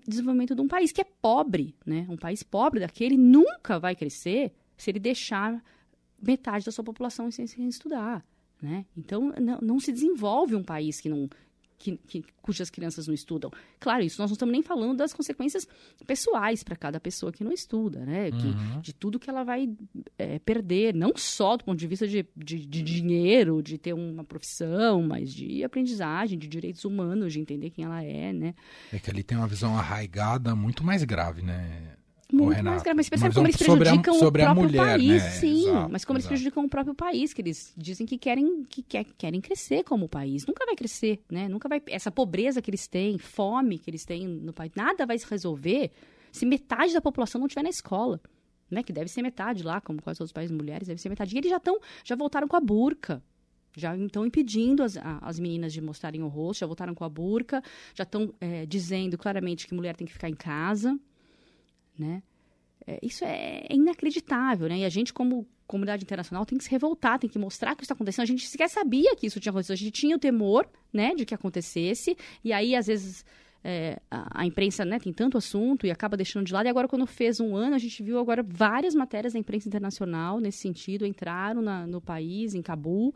desenvolvimento 0.08 0.56
de 0.56 0.62
um 0.62 0.68
país 0.68 0.77
país 0.78 0.92
que 0.92 1.02
é 1.02 1.04
pobre, 1.04 1.76
né? 1.84 2.06
Um 2.08 2.16
país 2.16 2.44
pobre 2.44 2.80
daquele 2.80 3.18
nunca 3.18 3.80
vai 3.80 3.96
crescer 3.96 4.54
se 4.78 4.92
ele 4.92 5.00
deixar 5.00 5.64
metade 6.22 6.66
da 6.66 6.72
sua 6.72 6.84
população 6.84 7.32
sem, 7.32 7.48
sem 7.48 7.68
estudar, 7.68 8.24
né? 8.62 8.86
Então, 8.96 9.34
não, 9.42 9.60
não 9.60 9.80
se 9.80 9.92
desenvolve 9.92 10.56
um 10.56 10.64
país 10.64 11.02
que 11.02 11.10
não, 11.10 11.28
que, 11.78 11.98
que, 12.08 12.26
cujas 12.42 12.70
crianças 12.70 13.08
não 13.08 13.14
estudam. 13.14 13.52
Claro, 13.80 14.04
isso 14.04 14.20
nós 14.20 14.32
não 14.32 14.34
estamos 14.34 14.52
nem 14.52 14.62
falando 14.62 14.98
das 14.98 15.14
consequências 15.14 15.68
pessoais 16.06 16.64
para 16.64 16.76
cada 16.76 17.00
pessoa 17.00 17.32
que 17.32 17.44
não 17.44 17.52
estuda, 17.52 18.06
né? 18.06 18.32
Que, 18.32 18.48
uhum. 18.48 18.82
De 18.82 18.94
tudo 18.94 19.20
que 19.20 19.30
ela 19.30 19.44
vai 19.44 19.70
é, 20.18 20.40
perder, 20.40 20.94
não 20.94 21.14
só 21.16 21.56
do 21.56 21.64
ponto 21.64 21.78
de 21.78 21.88
vista 21.88 22.08
de, 22.08 22.28
de, 22.36 22.66
de, 22.66 22.82
dinheiro, 22.82 23.62
de 23.62 23.78
ter 23.78 23.94
uma 23.94 24.24
profissão, 24.24 25.04
mas 25.04 25.34
de 25.34 25.64
aprendizagem, 25.64 26.38
de 26.38 26.48
direitos 26.48 26.84
humanos, 26.84 27.34
de 27.34 27.40
entender 27.40 27.70
quem 27.70 27.86
ela 27.86 28.04
é, 28.04 28.34
né? 28.34 28.56
É 28.92 28.98
que 28.98 29.10
ali 29.10 29.24
tem 29.24 29.38
uma 29.38 29.48
visão 29.48 29.78
arraigada 29.78 30.56
muito 30.56 30.84
mais 30.84 31.04
grave, 31.04 31.42
né? 31.42 31.96
Muito 32.32 32.62
mais 32.62 32.84
grave, 32.84 32.98
mas 32.98 33.10
percebe 33.10 33.34
como 33.34 33.48
eles 33.48 33.56
prejudicam 33.56 34.14
a, 34.14 34.18
o 34.18 34.32
próprio 34.32 34.56
mulher, 34.56 34.78
país, 34.78 35.24
né? 35.24 35.30
sim. 35.32 35.62
Exato, 35.62 35.92
mas 35.92 36.04
como 36.04 36.20
exato. 36.20 36.34
eles 36.34 36.40
prejudicam 36.40 36.66
o 36.66 36.70
próprio 36.70 36.94
país, 36.94 37.34
que 37.34 37.42
eles 37.42 37.74
dizem 37.78 38.06
que 38.06 38.18
querem, 38.18 38.64
que 38.64 38.84
quer, 38.84 39.06
querem 39.18 39.40
crescer 39.40 39.84
como 39.84 40.10
país. 40.10 40.46
Nunca 40.46 40.66
vai 40.66 40.76
crescer, 40.76 41.22
né? 41.32 41.48
Nunca 41.48 41.70
vai. 41.70 41.82
Essa 41.88 42.12
pobreza 42.12 42.62
que 42.62 42.70
eles 42.70 42.86
têm, 42.86 43.18
fome 43.18 43.80
que 43.80 43.90
eles 43.90 44.04
têm 44.04 44.28
no 44.28 44.52
país, 44.52 44.72
nada 44.76 45.06
vai 45.06 45.18
se 45.18 45.26
resolver 45.30 45.92
se 46.32 46.46
metade 46.46 46.94
da 46.94 47.02
população 47.02 47.40
não 47.40 47.48
estiver 47.48 47.64
na 47.64 47.70
escola. 47.70 48.20
Né? 48.70 48.84
Que 48.84 48.92
deve 48.92 49.10
ser 49.10 49.22
metade 49.22 49.64
lá, 49.64 49.80
como 49.80 50.02
quase 50.02 50.18
todos 50.18 50.30
os 50.30 50.34
países 50.34 50.56
mulheres, 50.56 50.88
deve 50.88 51.00
ser 51.00 51.08
metade. 51.08 51.34
E 51.34 51.40
eles 51.40 51.50
já 51.50 51.58
estão, 51.58 51.80
já 52.04 52.16
voltaram 52.16 52.48
com 52.48 52.56
a 52.56 52.60
burca 52.60 53.24
já 53.80 53.96
estão 53.96 54.26
impedindo 54.26 54.82
as, 54.82 54.98
as 55.22 55.40
meninas 55.40 55.72
de 55.72 55.80
mostrarem 55.80 56.24
o 56.24 56.28
rosto, 56.28 56.62
já 56.62 56.66
voltaram 56.66 56.96
com 56.96 57.04
a 57.04 57.10
burca, 57.10 57.62
já 57.94 58.04
estão 58.04 58.34
é, 58.42 58.66
dizendo 58.66 59.20
claramente 59.20 59.68
que 59.68 59.76
mulher 59.76 59.96
tem 59.96 60.08
que 60.08 60.14
ficar 60.14 60.28
em 60.28 60.36
casa, 60.36 61.00
né? 61.98 62.22
É, 62.86 63.00
isso 63.04 63.26
é, 63.26 63.66
é, 63.70 63.76
inacreditável, 63.76 64.70
né? 64.70 64.80
E 64.80 64.86
a 64.86 64.90
gente, 64.90 65.14
como 65.14 65.46
comunidade 65.68 66.04
internacional, 66.04 66.46
tem 66.46 66.58
que 66.58 66.64
se 66.64 66.72
revoltar, 66.72 67.20
tem 67.20 67.30
que 67.30 67.38
mostrar 67.38 67.76
que 67.76 67.84
isso 67.84 67.86
está 67.86 67.94
acontecendo. 67.94 68.24
A 68.24 68.28
gente 68.28 68.48
sequer 68.48 68.70
sabia 68.70 69.16
que 69.16 69.28
isso 69.28 69.40
tinha 69.40 69.52
acontecido. 69.52 69.74
A 69.74 69.78
gente 69.78 69.92
tinha 69.92 70.16
o 70.16 70.20
temor, 70.20 70.68
né, 70.94 71.14
de 71.14 71.26
que 71.26 71.36
acontecesse. 71.36 72.16
E 72.44 72.54
aí, 72.54 72.74
às 72.74 72.88
vezes, 72.88 73.26
é, 73.62 74.00
a, 74.10 74.42
a, 74.42 74.46
imprensa 74.46 74.86
né, 74.86 74.98
tem 74.98 75.12
tanto 75.12 75.38
assunto 75.38 75.86
e 75.86 75.92
acaba 75.92 76.16
deixando 76.16 76.46
de 76.46 76.54
lado. 76.54 76.68
E 76.68 76.70
agora, 76.70 76.88
quando 76.88 77.06
fez 77.06 77.42
um 77.42 77.54
ano, 77.54 77.76
a 77.76 77.78
gente 77.78 78.02
viu 78.02 78.18
agora 78.18 78.42
várias 78.42 78.96
matérias 78.96 79.34
da 79.34 79.40
imprensa 79.40 79.68
internacional 79.68 80.40
nesse 80.40 80.60
sentido, 80.60 81.06
entraram 81.06 81.62
na, 81.62 81.86
no 81.86 82.00
país, 82.00 82.54
em 82.54 82.62
Cabul, 82.62 83.14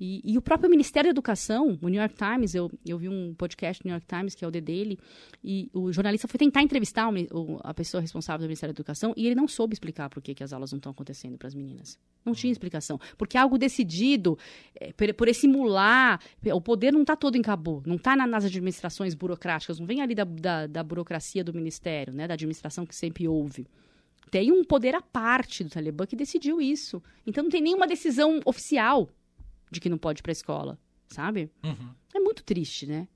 e, 0.00 0.22
e, 0.24 0.38
o 0.38 0.40
próprio 0.40 0.70
Ministério 0.70 1.08
da 1.08 1.12
Educação, 1.12 1.78
o 1.82 1.88
New 1.88 2.00
York 2.00 2.14
Times, 2.14 2.54
eu, 2.54 2.70
eu 2.86 2.96
vi 2.96 3.06
um 3.06 3.34
podcast 3.34 3.82
do 3.82 3.86
New 3.86 3.92
York 3.92 4.06
Times, 4.06 4.34
que 4.34 4.42
é 4.42 4.48
o 4.48 4.50
The 4.50 4.60
Daily, 4.62 4.98
e 5.44 5.70
o 5.74 5.92
jornalista 5.92 6.26
foi 6.26 6.38
tentar 6.38 6.62
entrevistar 6.62 7.06
o, 7.10 7.60
a 7.62 7.74
pessoa 7.74 8.00
responsável 8.00 8.40
do 8.40 8.48
Ministério 8.48 8.74
da 8.74 8.78
Educação 8.78 9.12
e 9.14 9.26
ele 9.26 9.34
não 9.34 9.46
soube 9.46 9.74
explicar 9.74 10.08
por 10.08 10.22
que, 10.22 10.34
que 10.34 10.42
as 10.42 10.54
aulas 10.54 10.72
não 10.72 10.78
estão 10.78 10.90
acontecendo 10.90 11.36
para 11.36 11.48
as 11.48 11.54
meninas. 11.54 11.98
Não 12.24 12.32
tinha 12.32 12.50
explicação. 12.50 12.98
Porque 13.18 13.36
algo 13.36 13.58
decidido 13.58 14.38
é, 14.74 14.90
por, 14.94 15.12
por 15.12 15.28
esse 15.28 15.46
mular. 15.46 16.18
O 16.54 16.60
poder 16.62 16.92
não 16.92 17.02
está 17.02 17.14
todo 17.14 17.36
em 17.36 17.42
Cabo, 17.42 17.82
não 17.84 17.96
está 17.96 18.16
na, 18.16 18.26
nas 18.26 18.46
administrações 18.46 19.14
burocráticas, 19.14 19.78
não 19.78 19.86
vem 19.86 20.00
ali 20.00 20.14
da, 20.14 20.24
da, 20.24 20.66
da 20.66 20.82
burocracia 20.82 21.44
do 21.44 21.52
Ministério, 21.52 22.14
né, 22.14 22.26
da 22.26 22.34
administração 22.34 22.86
que 22.86 22.96
sempre 22.96 23.28
houve. 23.28 23.66
tem 24.30 24.50
um 24.50 24.64
poder 24.64 24.94
à 24.94 25.02
parte 25.02 25.62
do 25.62 25.68
Talibã 25.68 26.06
que 26.06 26.16
decidiu 26.16 26.58
isso. 26.58 27.02
Então 27.26 27.44
não 27.44 27.50
tem 27.50 27.60
nenhuma 27.60 27.86
decisão 27.86 28.40
oficial 28.46 29.10
de 29.70 29.80
que 29.80 29.88
não 29.88 29.98
pode 29.98 30.20
ir 30.20 30.22
para 30.22 30.30
a 30.30 30.32
escola, 30.32 30.78
sabe? 31.08 31.50
Uhum. 31.62 31.90
É 32.14 32.20
muito 32.20 32.42
triste, 32.42 32.86
né? 32.86 33.06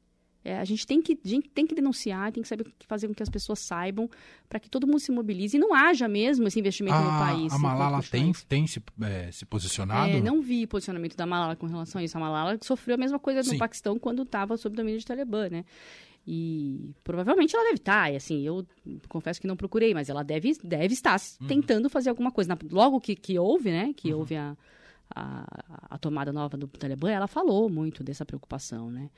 É, 0.44 0.58
a, 0.58 0.64
gente 0.64 0.87
tem 0.87 1.00
que, 1.00 1.18
a 1.25 1.28
gente 1.28 1.49
tem 1.49 1.66
que 1.66 1.75
denunciar, 1.75 2.30
tem 2.30 2.42
que 2.42 2.49
saber 2.49 2.66
fazer 2.87 3.08
com 3.08 3.14
que 3.14 3.23
as 3.23 3.30
pessoas 3.30 3.61
saibam, 3.61 4.11
para 4.46 4.61
que 4.61 4.68
todo 4.68 4.87
mundo 4.87 5.00
se 5.00 5.11
mobilize 5.11 5.56
e 5.56 5.58
não 5.58 5.73
haja 5.73 6.06
mesmo 6.06 6.46
esse 6.46 6.61
investimento 6.61 6.99
no 6.99 7.18
país. 7.18 7.50
A 7.50 7.58
Malala 7.58 8.02
tem, 8.02 8.30
tem 8.46 8.66
se, 8.66 8.82
é, 9.00 9.32
se 9.32 9.46
posicionado? 9.46 10.11
É, 10.11 10.20
não 10.20 10.42
vi 10.42 10.66
posicionamento 10.66 11.16
da 11.16 11.25
Malala 11.25 11.56
com 11.56 11.66
relação 11.66 11.99
a 11.99 12.04
isso. 12.04 12.14
A 12.18 12.20
Malala 12.20 12.58
sofreu 12.62 12.94
a 12.94 12.99
mesma 12.99 13.18
coisa 13.18 13.42
Sim. 13.42 13.52
no 13.52 13.58
Paquistão 13.58 13.99
quando 13.99 14.23
estava 14.23 14.58
sob 14.58 14.76
domínio 14.76 15.00
de 15.00 15.06
Talibã, 15.06 15.49
né? 15.49 15.64
E 16.26 16.94
provavelmente 17.02 17.54
ela 17.54 17.64
deve 17.64 17.76
estar, 17.76 18.12
e 18.12 18.16
assim, 18.16 18.42
eu 18.42 18.66
confesso 19.08 19.40
que 19.40 19.46
não 19.46 19.56
procurei, 19.56 19.92
mas 19.92 20.08
ela 20.11 20.23
deve, 20.23 20.58
deve 20.62 20.92
estar 20.92 21.18
uhum. 21.40 21.46
tentando 21.46 21.88
fazer 21.88 22.11
alguma 22.11 22.30
coisa. 22.30 22.56
Logo 22.70 23.00
que, 23.00 23.14
que 23.14 23.38
houve, 23.38 23.70
né, 23.70 23.92
que 23.94 24.12
uhum. 24.12 24.20
houve 24.20 24.37
a, 24.37 24.56
a, 25.14 25.47
a, 25.90 25.99
tomada 25.99 26.33
nova 26.33 26.56
do 26.56 26.66
Talibã, 26.66 27.11
ela 27.11 27.26
falou 27.26 27.68
muito 27.68 28.02
dessa 28.02 28.25
preocupação, 28.25 28.90
né. 28.90 29.11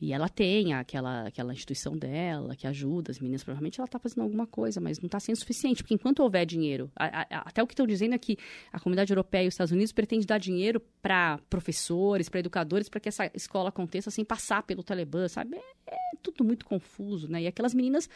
E 0.00 0.12
ela 0.12 0.28
tem 0.28 0.74
aquela, 0.74 1.26
aquela 1.26 1.52
instituição 1.52 1.96
dela 1.96 2.54
que 2.54 2.68
ajuda 2.68 3.10
as 3.10 3.18
meninas. 3.18 3.42
Provavelmente 3.42 3.80
ela 3.80 3.86
está 3.86 3.98
fazendo 3.98 4.22
alguma 4.22 4.46
coisa, 4.46 4.80
mas 4.80 5.00
não 5.00 5.06
está 5.06 5.18
sendo 5.18 5.36
suficiente. 5.36 5.82
Porque 5.82 5.94
enquanto 5.94 6.20
houver 6.20 6.46
dinheiro, 6.46 6.88
a, 6.94 7.22
a, 7.22 7.40
até 7.40 7.60
o 7.62 7.66
que 7.66 7.72
estão 7.72 7.86
dizendo 7.86 8.14
é 8.14 8.18
que 8.18 8.38
a 8.72 8.78
comunidade 8.78 9.12
europeia 9.12 9.44
e 9.44 9.48
os 9.48 9.54
Estados 9.54 9.72
Unidos 9.72 9.92
pretendem 9.92 10.24
dar 10.24 10.38
dinheiro 10.38 10.80
para 11.02 11.40
professores, 11.50 12.28
para 12.28 12.38
educadores, 12.38 12.88
para 12.88 13.00
que 13.00 13.08
essa 13.08 13.28
escola 13.34 13.70
aconteça 13.70 14.08
sem 14.08 14.24
passar 14.24 14.62
pelo 14.62 14.84
Talibã, 14.84 15.26
sabe? 15.26 15.56
É, 15.56 15.60
é, 15.88 15.96
tudo 16.22 16.44
muito 16.44 16.64
confuso, 16.64 17.28
né? 17.28 17.42
E 17.42 17.46
aquelas 17.48 17.74
meninas 17.74 18.08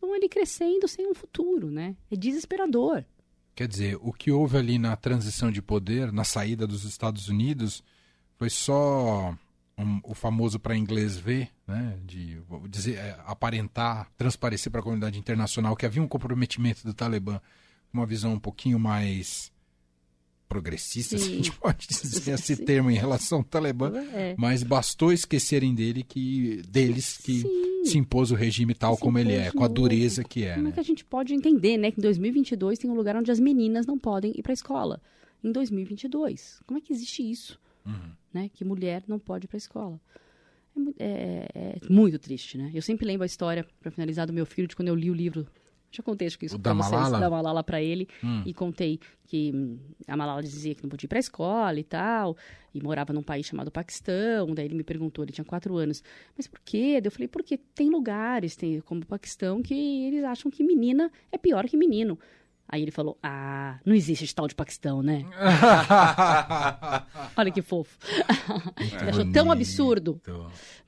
vão 0.00 0.14
ali 0.14 0.28
crescendo 0.28 0.88
sem 0.88 1.08
um 1.08 1.14
futuro, 1.14 1.70
né? 1.70 1.94
É 2.10 2.16
desesperador. 2.16 3.04
Quer 3.54 3.68
dizer, 3.68 3.98
o 4.00 4.12
que 4.12 4.30
houve 4.30 4.56
ali 4.56 4.78
na 4.78 4.96
transição 4.96 5.50
de 5.50 5.60
poder, 5.60 6.10
na 6.10 6.24
saída 6.24 6.66
dos 6.66 6.84
Estados 6.84 7.28
Unidos, 7.28 7.82
foi 8.38 8.48
só 8.48 9.34
um, 9.76 10.00
o 10.04 10.14
famoso 10.14 10.58
para 10.58 10.76
inglês 10.76 11.16
ver, 11.16 11.50
né, 11.66 11.98
de 12.04 12.40
dizer, 12.68 12.96
é, 12.96 13.18
aparentar, 13.26 14.10
transparecer 14.16 14.70
para 14.70 14.80
a 14.80 14.82
comunidade 14.84 15.18
internacional 15.18 15.76
que 15.76 15.86
havia 15.86 16.02
um 16.02 16.08
comprometimento 16.08 16.84
do 16.84 16.94
Talibã 16.94 17.40
uma 17.92 18.06
visão 18.06 18.32
um 18.32 18.38
pouquinho 18.38 18.78
mais 18.78 19.52
progressista, 20.52 21.16
se 21.16 21.24
a 21.32 21.36
gente 21.36 21.52
pode 21.52 21.86
dizer 21.88 22.32
esse 22.32 22.56
Sim. 22.56 22.64
termo 22.64 22.90
em 22.90 22.94
relação 22.94 23.38
ao 23.38 23.44
Talibã, 23.44 23.90
é. 24.12 24.34
mas 24.36 24.62
bastou 24.62 25.12
esquecerem 25.12 25.74
dele 25.74 26.02
que 26.02 26.62
deles 26.68 27.16
que 27.16 27.40
Sim. 27.40 27.84
se 27.84 27.98
impôs 27.98 28.30
o 28.30 28.34
regime 28.34 28.74
tal 28.74 28.94
se 28.94 29.00
como 29.00 29.18
ele 29.18 29.32
é, 29.32 29.50
com 29.50 29.64
a 29.64 29.68
dureza 29.68 30.22
que 30.22 30.44
é. 30.44 30.54
Como 30.54 30.64
né? 30.64 30.70
é 30.70 30.72
que 30.72 30.80
a 30.80 30.84
gente 30.84 31.04
pode 31.04 31.34
entender, 31.34 31.78
né, 31.78 31.90
que 31.90 31.98
em 31.98 32.02
2022 32.02 32.78
tem 32.78 32.90
um 32.90 32.94
lugar 32.94 33.16
onde 33.16 33.30
as 33.30 33.40
meninas 33.40 33.86
não 33.86 33.98
podem 33.98 34.32
ir 34.36 34.42
para 34.42 34.52
a 34.52 34.54
escola? 34.54 35.00
Em 35.42 35.50
2022, 35.50 36.60
como 36.66 36.78
é 36.78 36.80
que 36.80 36.92
existe 36.92 37.28
isso? 37.28 37.58
Uhum. 37.84 38.12
Né? 38.32 38.50
Que 38.52 38.64
mulher 38.64 39.02
não 39.08 39.18
pode 39.18 39.46
ir 39.46 39.48
para 39.48 39.56
a 39.56 39.58
escola. 39.58 40.00
É, 40.98 41.48
é, 41.54 41.78
é, 41.82 41.92
muito 41.92 42.18
triste, 42.18 42.56
né? 42.56 42.70
Eu 42.72 42.80
sempre 42.80 43.04
lembro 43.04 43.24
a 43.24 43.26
história, 43.26 43.66
para 43.80 43.90
finalizar, 43.90 44.26
do 44.26 44.32
meu 44.32 44.46
filho, 44.46 44.66
de 44.66 44.74
quando 44.74 44.88
eu 44.88 44.94
li 44.94 45.10
o 45.10 45.14
livro. 45.14 45.46
Já 45.92 46.02
contei 46.02 46.26
acho 46.26 46.38
que 46.38 46.46
isso 46.46 46.58
para 46.58 46.72
vocês, 46.72 47.10
da 47.10 47.30
Malala 47.30 47.62
para 47.62 47.82
ele. 47.82 48.08
Hum. 48.24 48.42
E 48.46 48.54
contei 48.54 48.98
que 49.26 49.52
hum, 49.54 49.78
a 50.08 50.16
Malala 50.16 50.42
dizia 50.42 50.74
que 50.74 50.82
não 50.82 50.88
podia 50.88 51.06
ir 51.06 51.08
para 51.08 51.18
a 51.18 51.20
escola 51.20 51.78
e 51.78 51.84
tal. 51.84 52.36
E 52.74 52.82
morava 52.82 53.12
num 53.12 53.22
país 53.22 53.44
chamado 53.44 53.70
Paquistão. 53.70 54.54
Daí 54.54 54.64
ele 54.64 54.74
me 54.74 54.82
perguntou, 54.82 55.22
ele 55.22 55.32
tinha 55.32 55.44
quatro 55.44 55.76
anos. 55.76 56.02
Mas 56.36 56.46
por 56.46 56.60
quê? 56.64 57.00
Eu 57.04 57.10
falei, 57.10 57.28
porque 57.28 57.58
tem 57.58 57.90
lugares, 57.90 58.56
tem, 58.56 58.80
como 58.80 59.02
o 59.02 59.06
Paquistão, 59.06 59.62
que 59.62 59.74
eles 60.06 60.24
acham 60.24 60.50
que 60.50 60.64
menina 60.64 61.10
é 61.30 61.36
pior 61.36 61.68
que 61.68 61.76
menino. 61.76 62.18
Aí 62.72 62.80
ele 62.80 62.90
falou: 62.90 63.18
Ah, 63.22 63.78
não 63.84 63.94
existe 63.94 64.24
esse 64.24 64.34
tal 64.34 64.48
de 64.48 64.54
Paquistão, 64.54 65.02
né? 65.02 65.26
Olha 67.36 67.50
que 67.50 67.60
fofo. 67.60 67.98
ele 68.98 69.10
achou 69.10 69.30
tão 69.30 69.52
absurdo, 69.52 70.18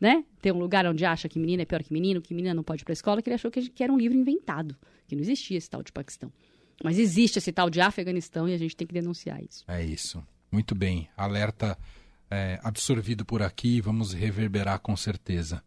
né? 0.01 0.25
Ter 0.41 0.51
um 0.51 0.59
lugar 0.59 0.87
onde 0.87 1.05
acha 1.05 1.29
que 1.29 1.39
menina 1.39 1.61
é 1.61 1.67
pior 1.67 1.83
que 1.83 1.93
menino, 1.93 2.23
que 2.23 2.33
menina 2.33 2.55
não 2.55 2.63
pode 2.63 2.81
ir 2.81 2.85
pra 2.87 2.95
escola, 2.95 3.21
que 3.21 3.29
ele 3.29 3.35
achou 3.35 3.51
que, 3.51 3.71
era 3.83 3.93
um 3.93 3.99
livro 3.99 4.17
inventado, 4.17 4.75
que 5.07 5.15
não 5.15 5.21
existia 5.21 5.59
esse 5.59 5.69
tal 5.69 5.83
de 5.83 5.93
Paquistão. 5.93 6.33
Mas 6.83 6.99
existe 6.99 7.39
esse 7.39 7.53
tal 7.53 7.69
de 7.69 7.83
Afeganistão 7.83 8.49
e 8.49 8.55
a 8.55 8.59
gente 8.59 8.75
tem 8.75 8.87
que 8.87 8.95
denunciar 8.95 9.43
isso. 9.43 9.63
É 9.69 9.85
isso. 9.85 10.27
Muito 10.51 10.75
bem. 10.75 11.11
Alerta 11.15 11.77
é, 12.31 12.59
absorvido 12.63 13.27
por 13.27 13.43
aqui, 13.43 13.83
vamos 13.83 14.15
reverberar 14.15 14.81
com 14.81 14.97
certeza. 14.97 15.63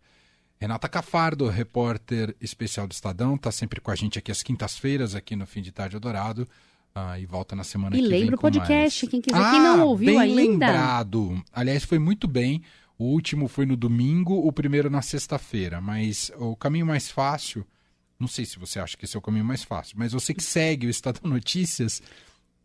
Renata 0.60 0.90
Cafardo, 0.90 1.48
repórter 1.48 2.36
especial 2.42 2.88
do 2.88 2.92
Estadão, 2.92 3.36
está 3.36 3.52
sempre 3.52 3.80
com 3.80 3.92
a 3.92 3.96
gente 3.96 4.18
aqui 4.18 4.32
às 4.32 4.42
quintas-feiras, 4.42 5.14
aqui 5.14 5.36
no 5.36 5.46
Fim 5.46 5.62
de 5.62 5.72
Tarde 5.72 5.96
Eldorado. 5.96 6.48
Ah, 6.96 7.20
e 7.20 7.28
volta 7.28 7.56
na 7.56 7.64
semana 7.64 7.96
e 7.96 8.02
que 8.02 8.08
vem. 8.08 8.18
E 8.18 8.22
lembra 8.22 8.36
o 8.38 8.40
podcast, 8.40 9.06
mais. 9.06 9.12
quem 9.12 9.22
quiser, 9.22 9.40
ah, 9.40 9.52
quem 9.52 9.62
não 9.62 9.86
ouviu 9.86 10.08
bem 10.08 10.20
ainda. 10.20 10.36
lembrado. 10.36 11.44
Aliás, 11.54 11.84
foi 11.84 12.00
muito 12.00 12.28
bem. 12.28 12.64
O 12.98 13.06
último 13.06 13.48
foi 13.48 13.68
no 13.68 13.78
domingo, 13.78 14.34
o 14.34 14.52
primeiro 14.52 14.90
na 14.90 15.04
sexta-feira. 15.04 15.80
Mas 15.80 16.32
o 16.38 16.56
caminho 16.56 16.88
mais 16.88 17.12
fácil, 17.12 17.64
não 18.20 18.28
sei 18.28 18.46
se 18.46 18.58
você 18.58 18.80
acha 18.80 18.98
que 18.98 19.06
esse 19.06 19.16
é 19.16 19.20
o 19.20 19.22
caminho 19.22 19.46
mais 19.46 19.64
fácil, 19.64 19.96
mas 20.00 20.14
você 20.14 20.34
que 20.34 20.44
segue 20.44 20.88
o 20.88 20.90
Estadão 20.90 21.30
Notícias, 21.30 22.02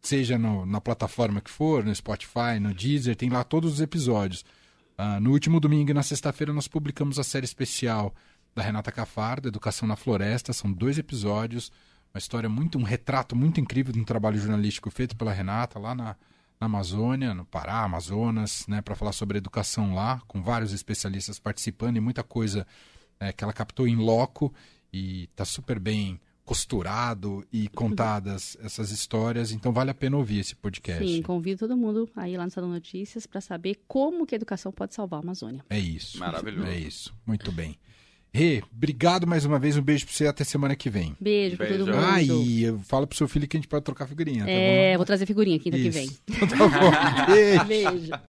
seja 0.00 0.38
no, 0.38 0.64
na 0.64 0.80
plataforma 0.80 1.42
que 1.42 1.50
for, 1.50 1.84
no 1.84 1.94
Spotify, 1.94 2.58
no 2.58 2.72
Deezer, 2.72 3.14
tem 3.14 3.28
lá 3.28 3.44
todos 3.44 3.74
os 3.74 3.80
episódios. 3.82 4.46
Uh, 5.02 5.18
no 5.18 5.32
último 5.32 5.58
domingo 5.58 5.90
e 5.90 5.94
na 5.94 6.02
sexta-feira 6.04 6.52
nós 6.52 6.68
publicamos 6.68 7.18
a 7.18 7.24
série 7.24 7.44
especial 7.44 8.14
da 8.54 8.62
Renata 8.62 8.92
Cafardo, 8.92 9.48
Educação 9.48 9.88
na 9.88 9.96
Floresta. 9.96 10.52
São 10.52 10.72
dois 10.72 10.96
episódios, 10.96 11.72
uma 12.14 12.18
história 12.18 12.48
muito, 12.48 12.78
um 12.78 12.84
retrato 12.84 13.34
muito 13.34 13.60
incrível 13.60 13.92
de 13.92 13.98
um 13.98 14.04
trabalho 14.04 14.38
jornalístico 14.38 14.92
feito 14.92 15.16
pela 15.16 15.32
Renata 15.32 15.76
lá 15.76 15.92
na, 15.92 16.14
na 16.60 16.66
Amazônia, 16.66 17.34
no 17.34 17.44
Pará, 17.44 17.82
Amazonas, 17.82 18.64
né, 18.68 18.80
para 18.80 18.94
falar 18.94 19.10
sobre 19.10 19.38
educação 19.38 19.92
lá, 19.92 20.22
com 20.28 20.40
vários 20.40 20.72
especialistas 20.72 21.36
participando 21.36 21.96
e 21.96 22.00
muita 22.00 22.22
coisa 22.22 22.64
é, 23.18 23.32
que 23.32 23.42
ela 23.42 23.52
captou 23.52 23.88
em 23.88 23.96
loco 23.96 24.54
e 24.92 25.24
está 25.24 25.44
super 25.44 25.80
bem 25.80 26.20
costurado 26.52 27.42
e 27.50 27.66
contadas 27.68 28.58
essas 28.62 28.90
histórias, 28.90 29.52
então 29.52 29.72
vale 29.72 29.90
a 29.90 29.94
pena 29.94 30.18
ouvir 30.18 30.40
esse 30.40 30.54
podcast. 30.54 31.02
Sim, 31.02 31.22
convido 31.22 31.60
todo 31.60 31.74
mundo 31.74 32.06
a 32.14 32.28
ir 32.28 32.36
lá 32.36 32.44
no 32.44 32.50
Salão 32.50 32.68
Notícias 32.68 33.26
para 33.26 33.40
saber 33.40 33.80
como 33.88 34.26
que 34.26 34.34
a 34.34 34.36
educação 34.36 34.70
pode 34.70 34.94
salvar 34.94 35.20
a 35.20 35.22
Amazônia. 35.22 35.64
É 35.70 35.78
isso. 35.78 36.18
Maravilhoso. 36.18 36.68
É 36.68 36.76
isso. 36.76 37.14
Muito 37.26 37.50
bem. 37.50 37.78
Rê, 38.34 38.62
obrigado 38.70 39.26
mais 39.26 39.46
uma 39.46 39.58
vez. 39.58 39.76
Um 39.76 39.82
beijo 39.82 40.06
pra 40.06 40.14
você 40.14 40.26
até 40.26 40.44
semana 40.44 40.76
que 40.76 40.90
vem. 40.90 41.14
Beijo, 41.20 41.56
beijo. 41.56 41.56
pra 41.56 41.84
todo 41.84 41.94
mundo. 41.94 42.06
Ah, 42.06 42.22
e 42.22 42.78
fala 42.84 43.06
pro 43.06 43.16
seu 43.16 43.28
filho 43.28 43.46
que 43.48 43.56
a 43.56 43.60
gente 43.60 43.68
pode 43.68 43.84
trocar 43.84 44.06
figurinha. 44.06 44.44
Tá 44.44 44.50
é, 44.50 44.92
bom? 44.92 44.98
vou 44.98 45.06
trazer 45.06 45.26
figurinha 45.26 45.58
quinta 45.58 45.76
Isso. 45.76 45.90
que 45.90 45.90
vem. 45.90 46.10
Então 46.42 46.48
tá 46.48 46.68
bom. 46.68 47.28
beijo. 47.32 47.64
beijo. 47.64 48.12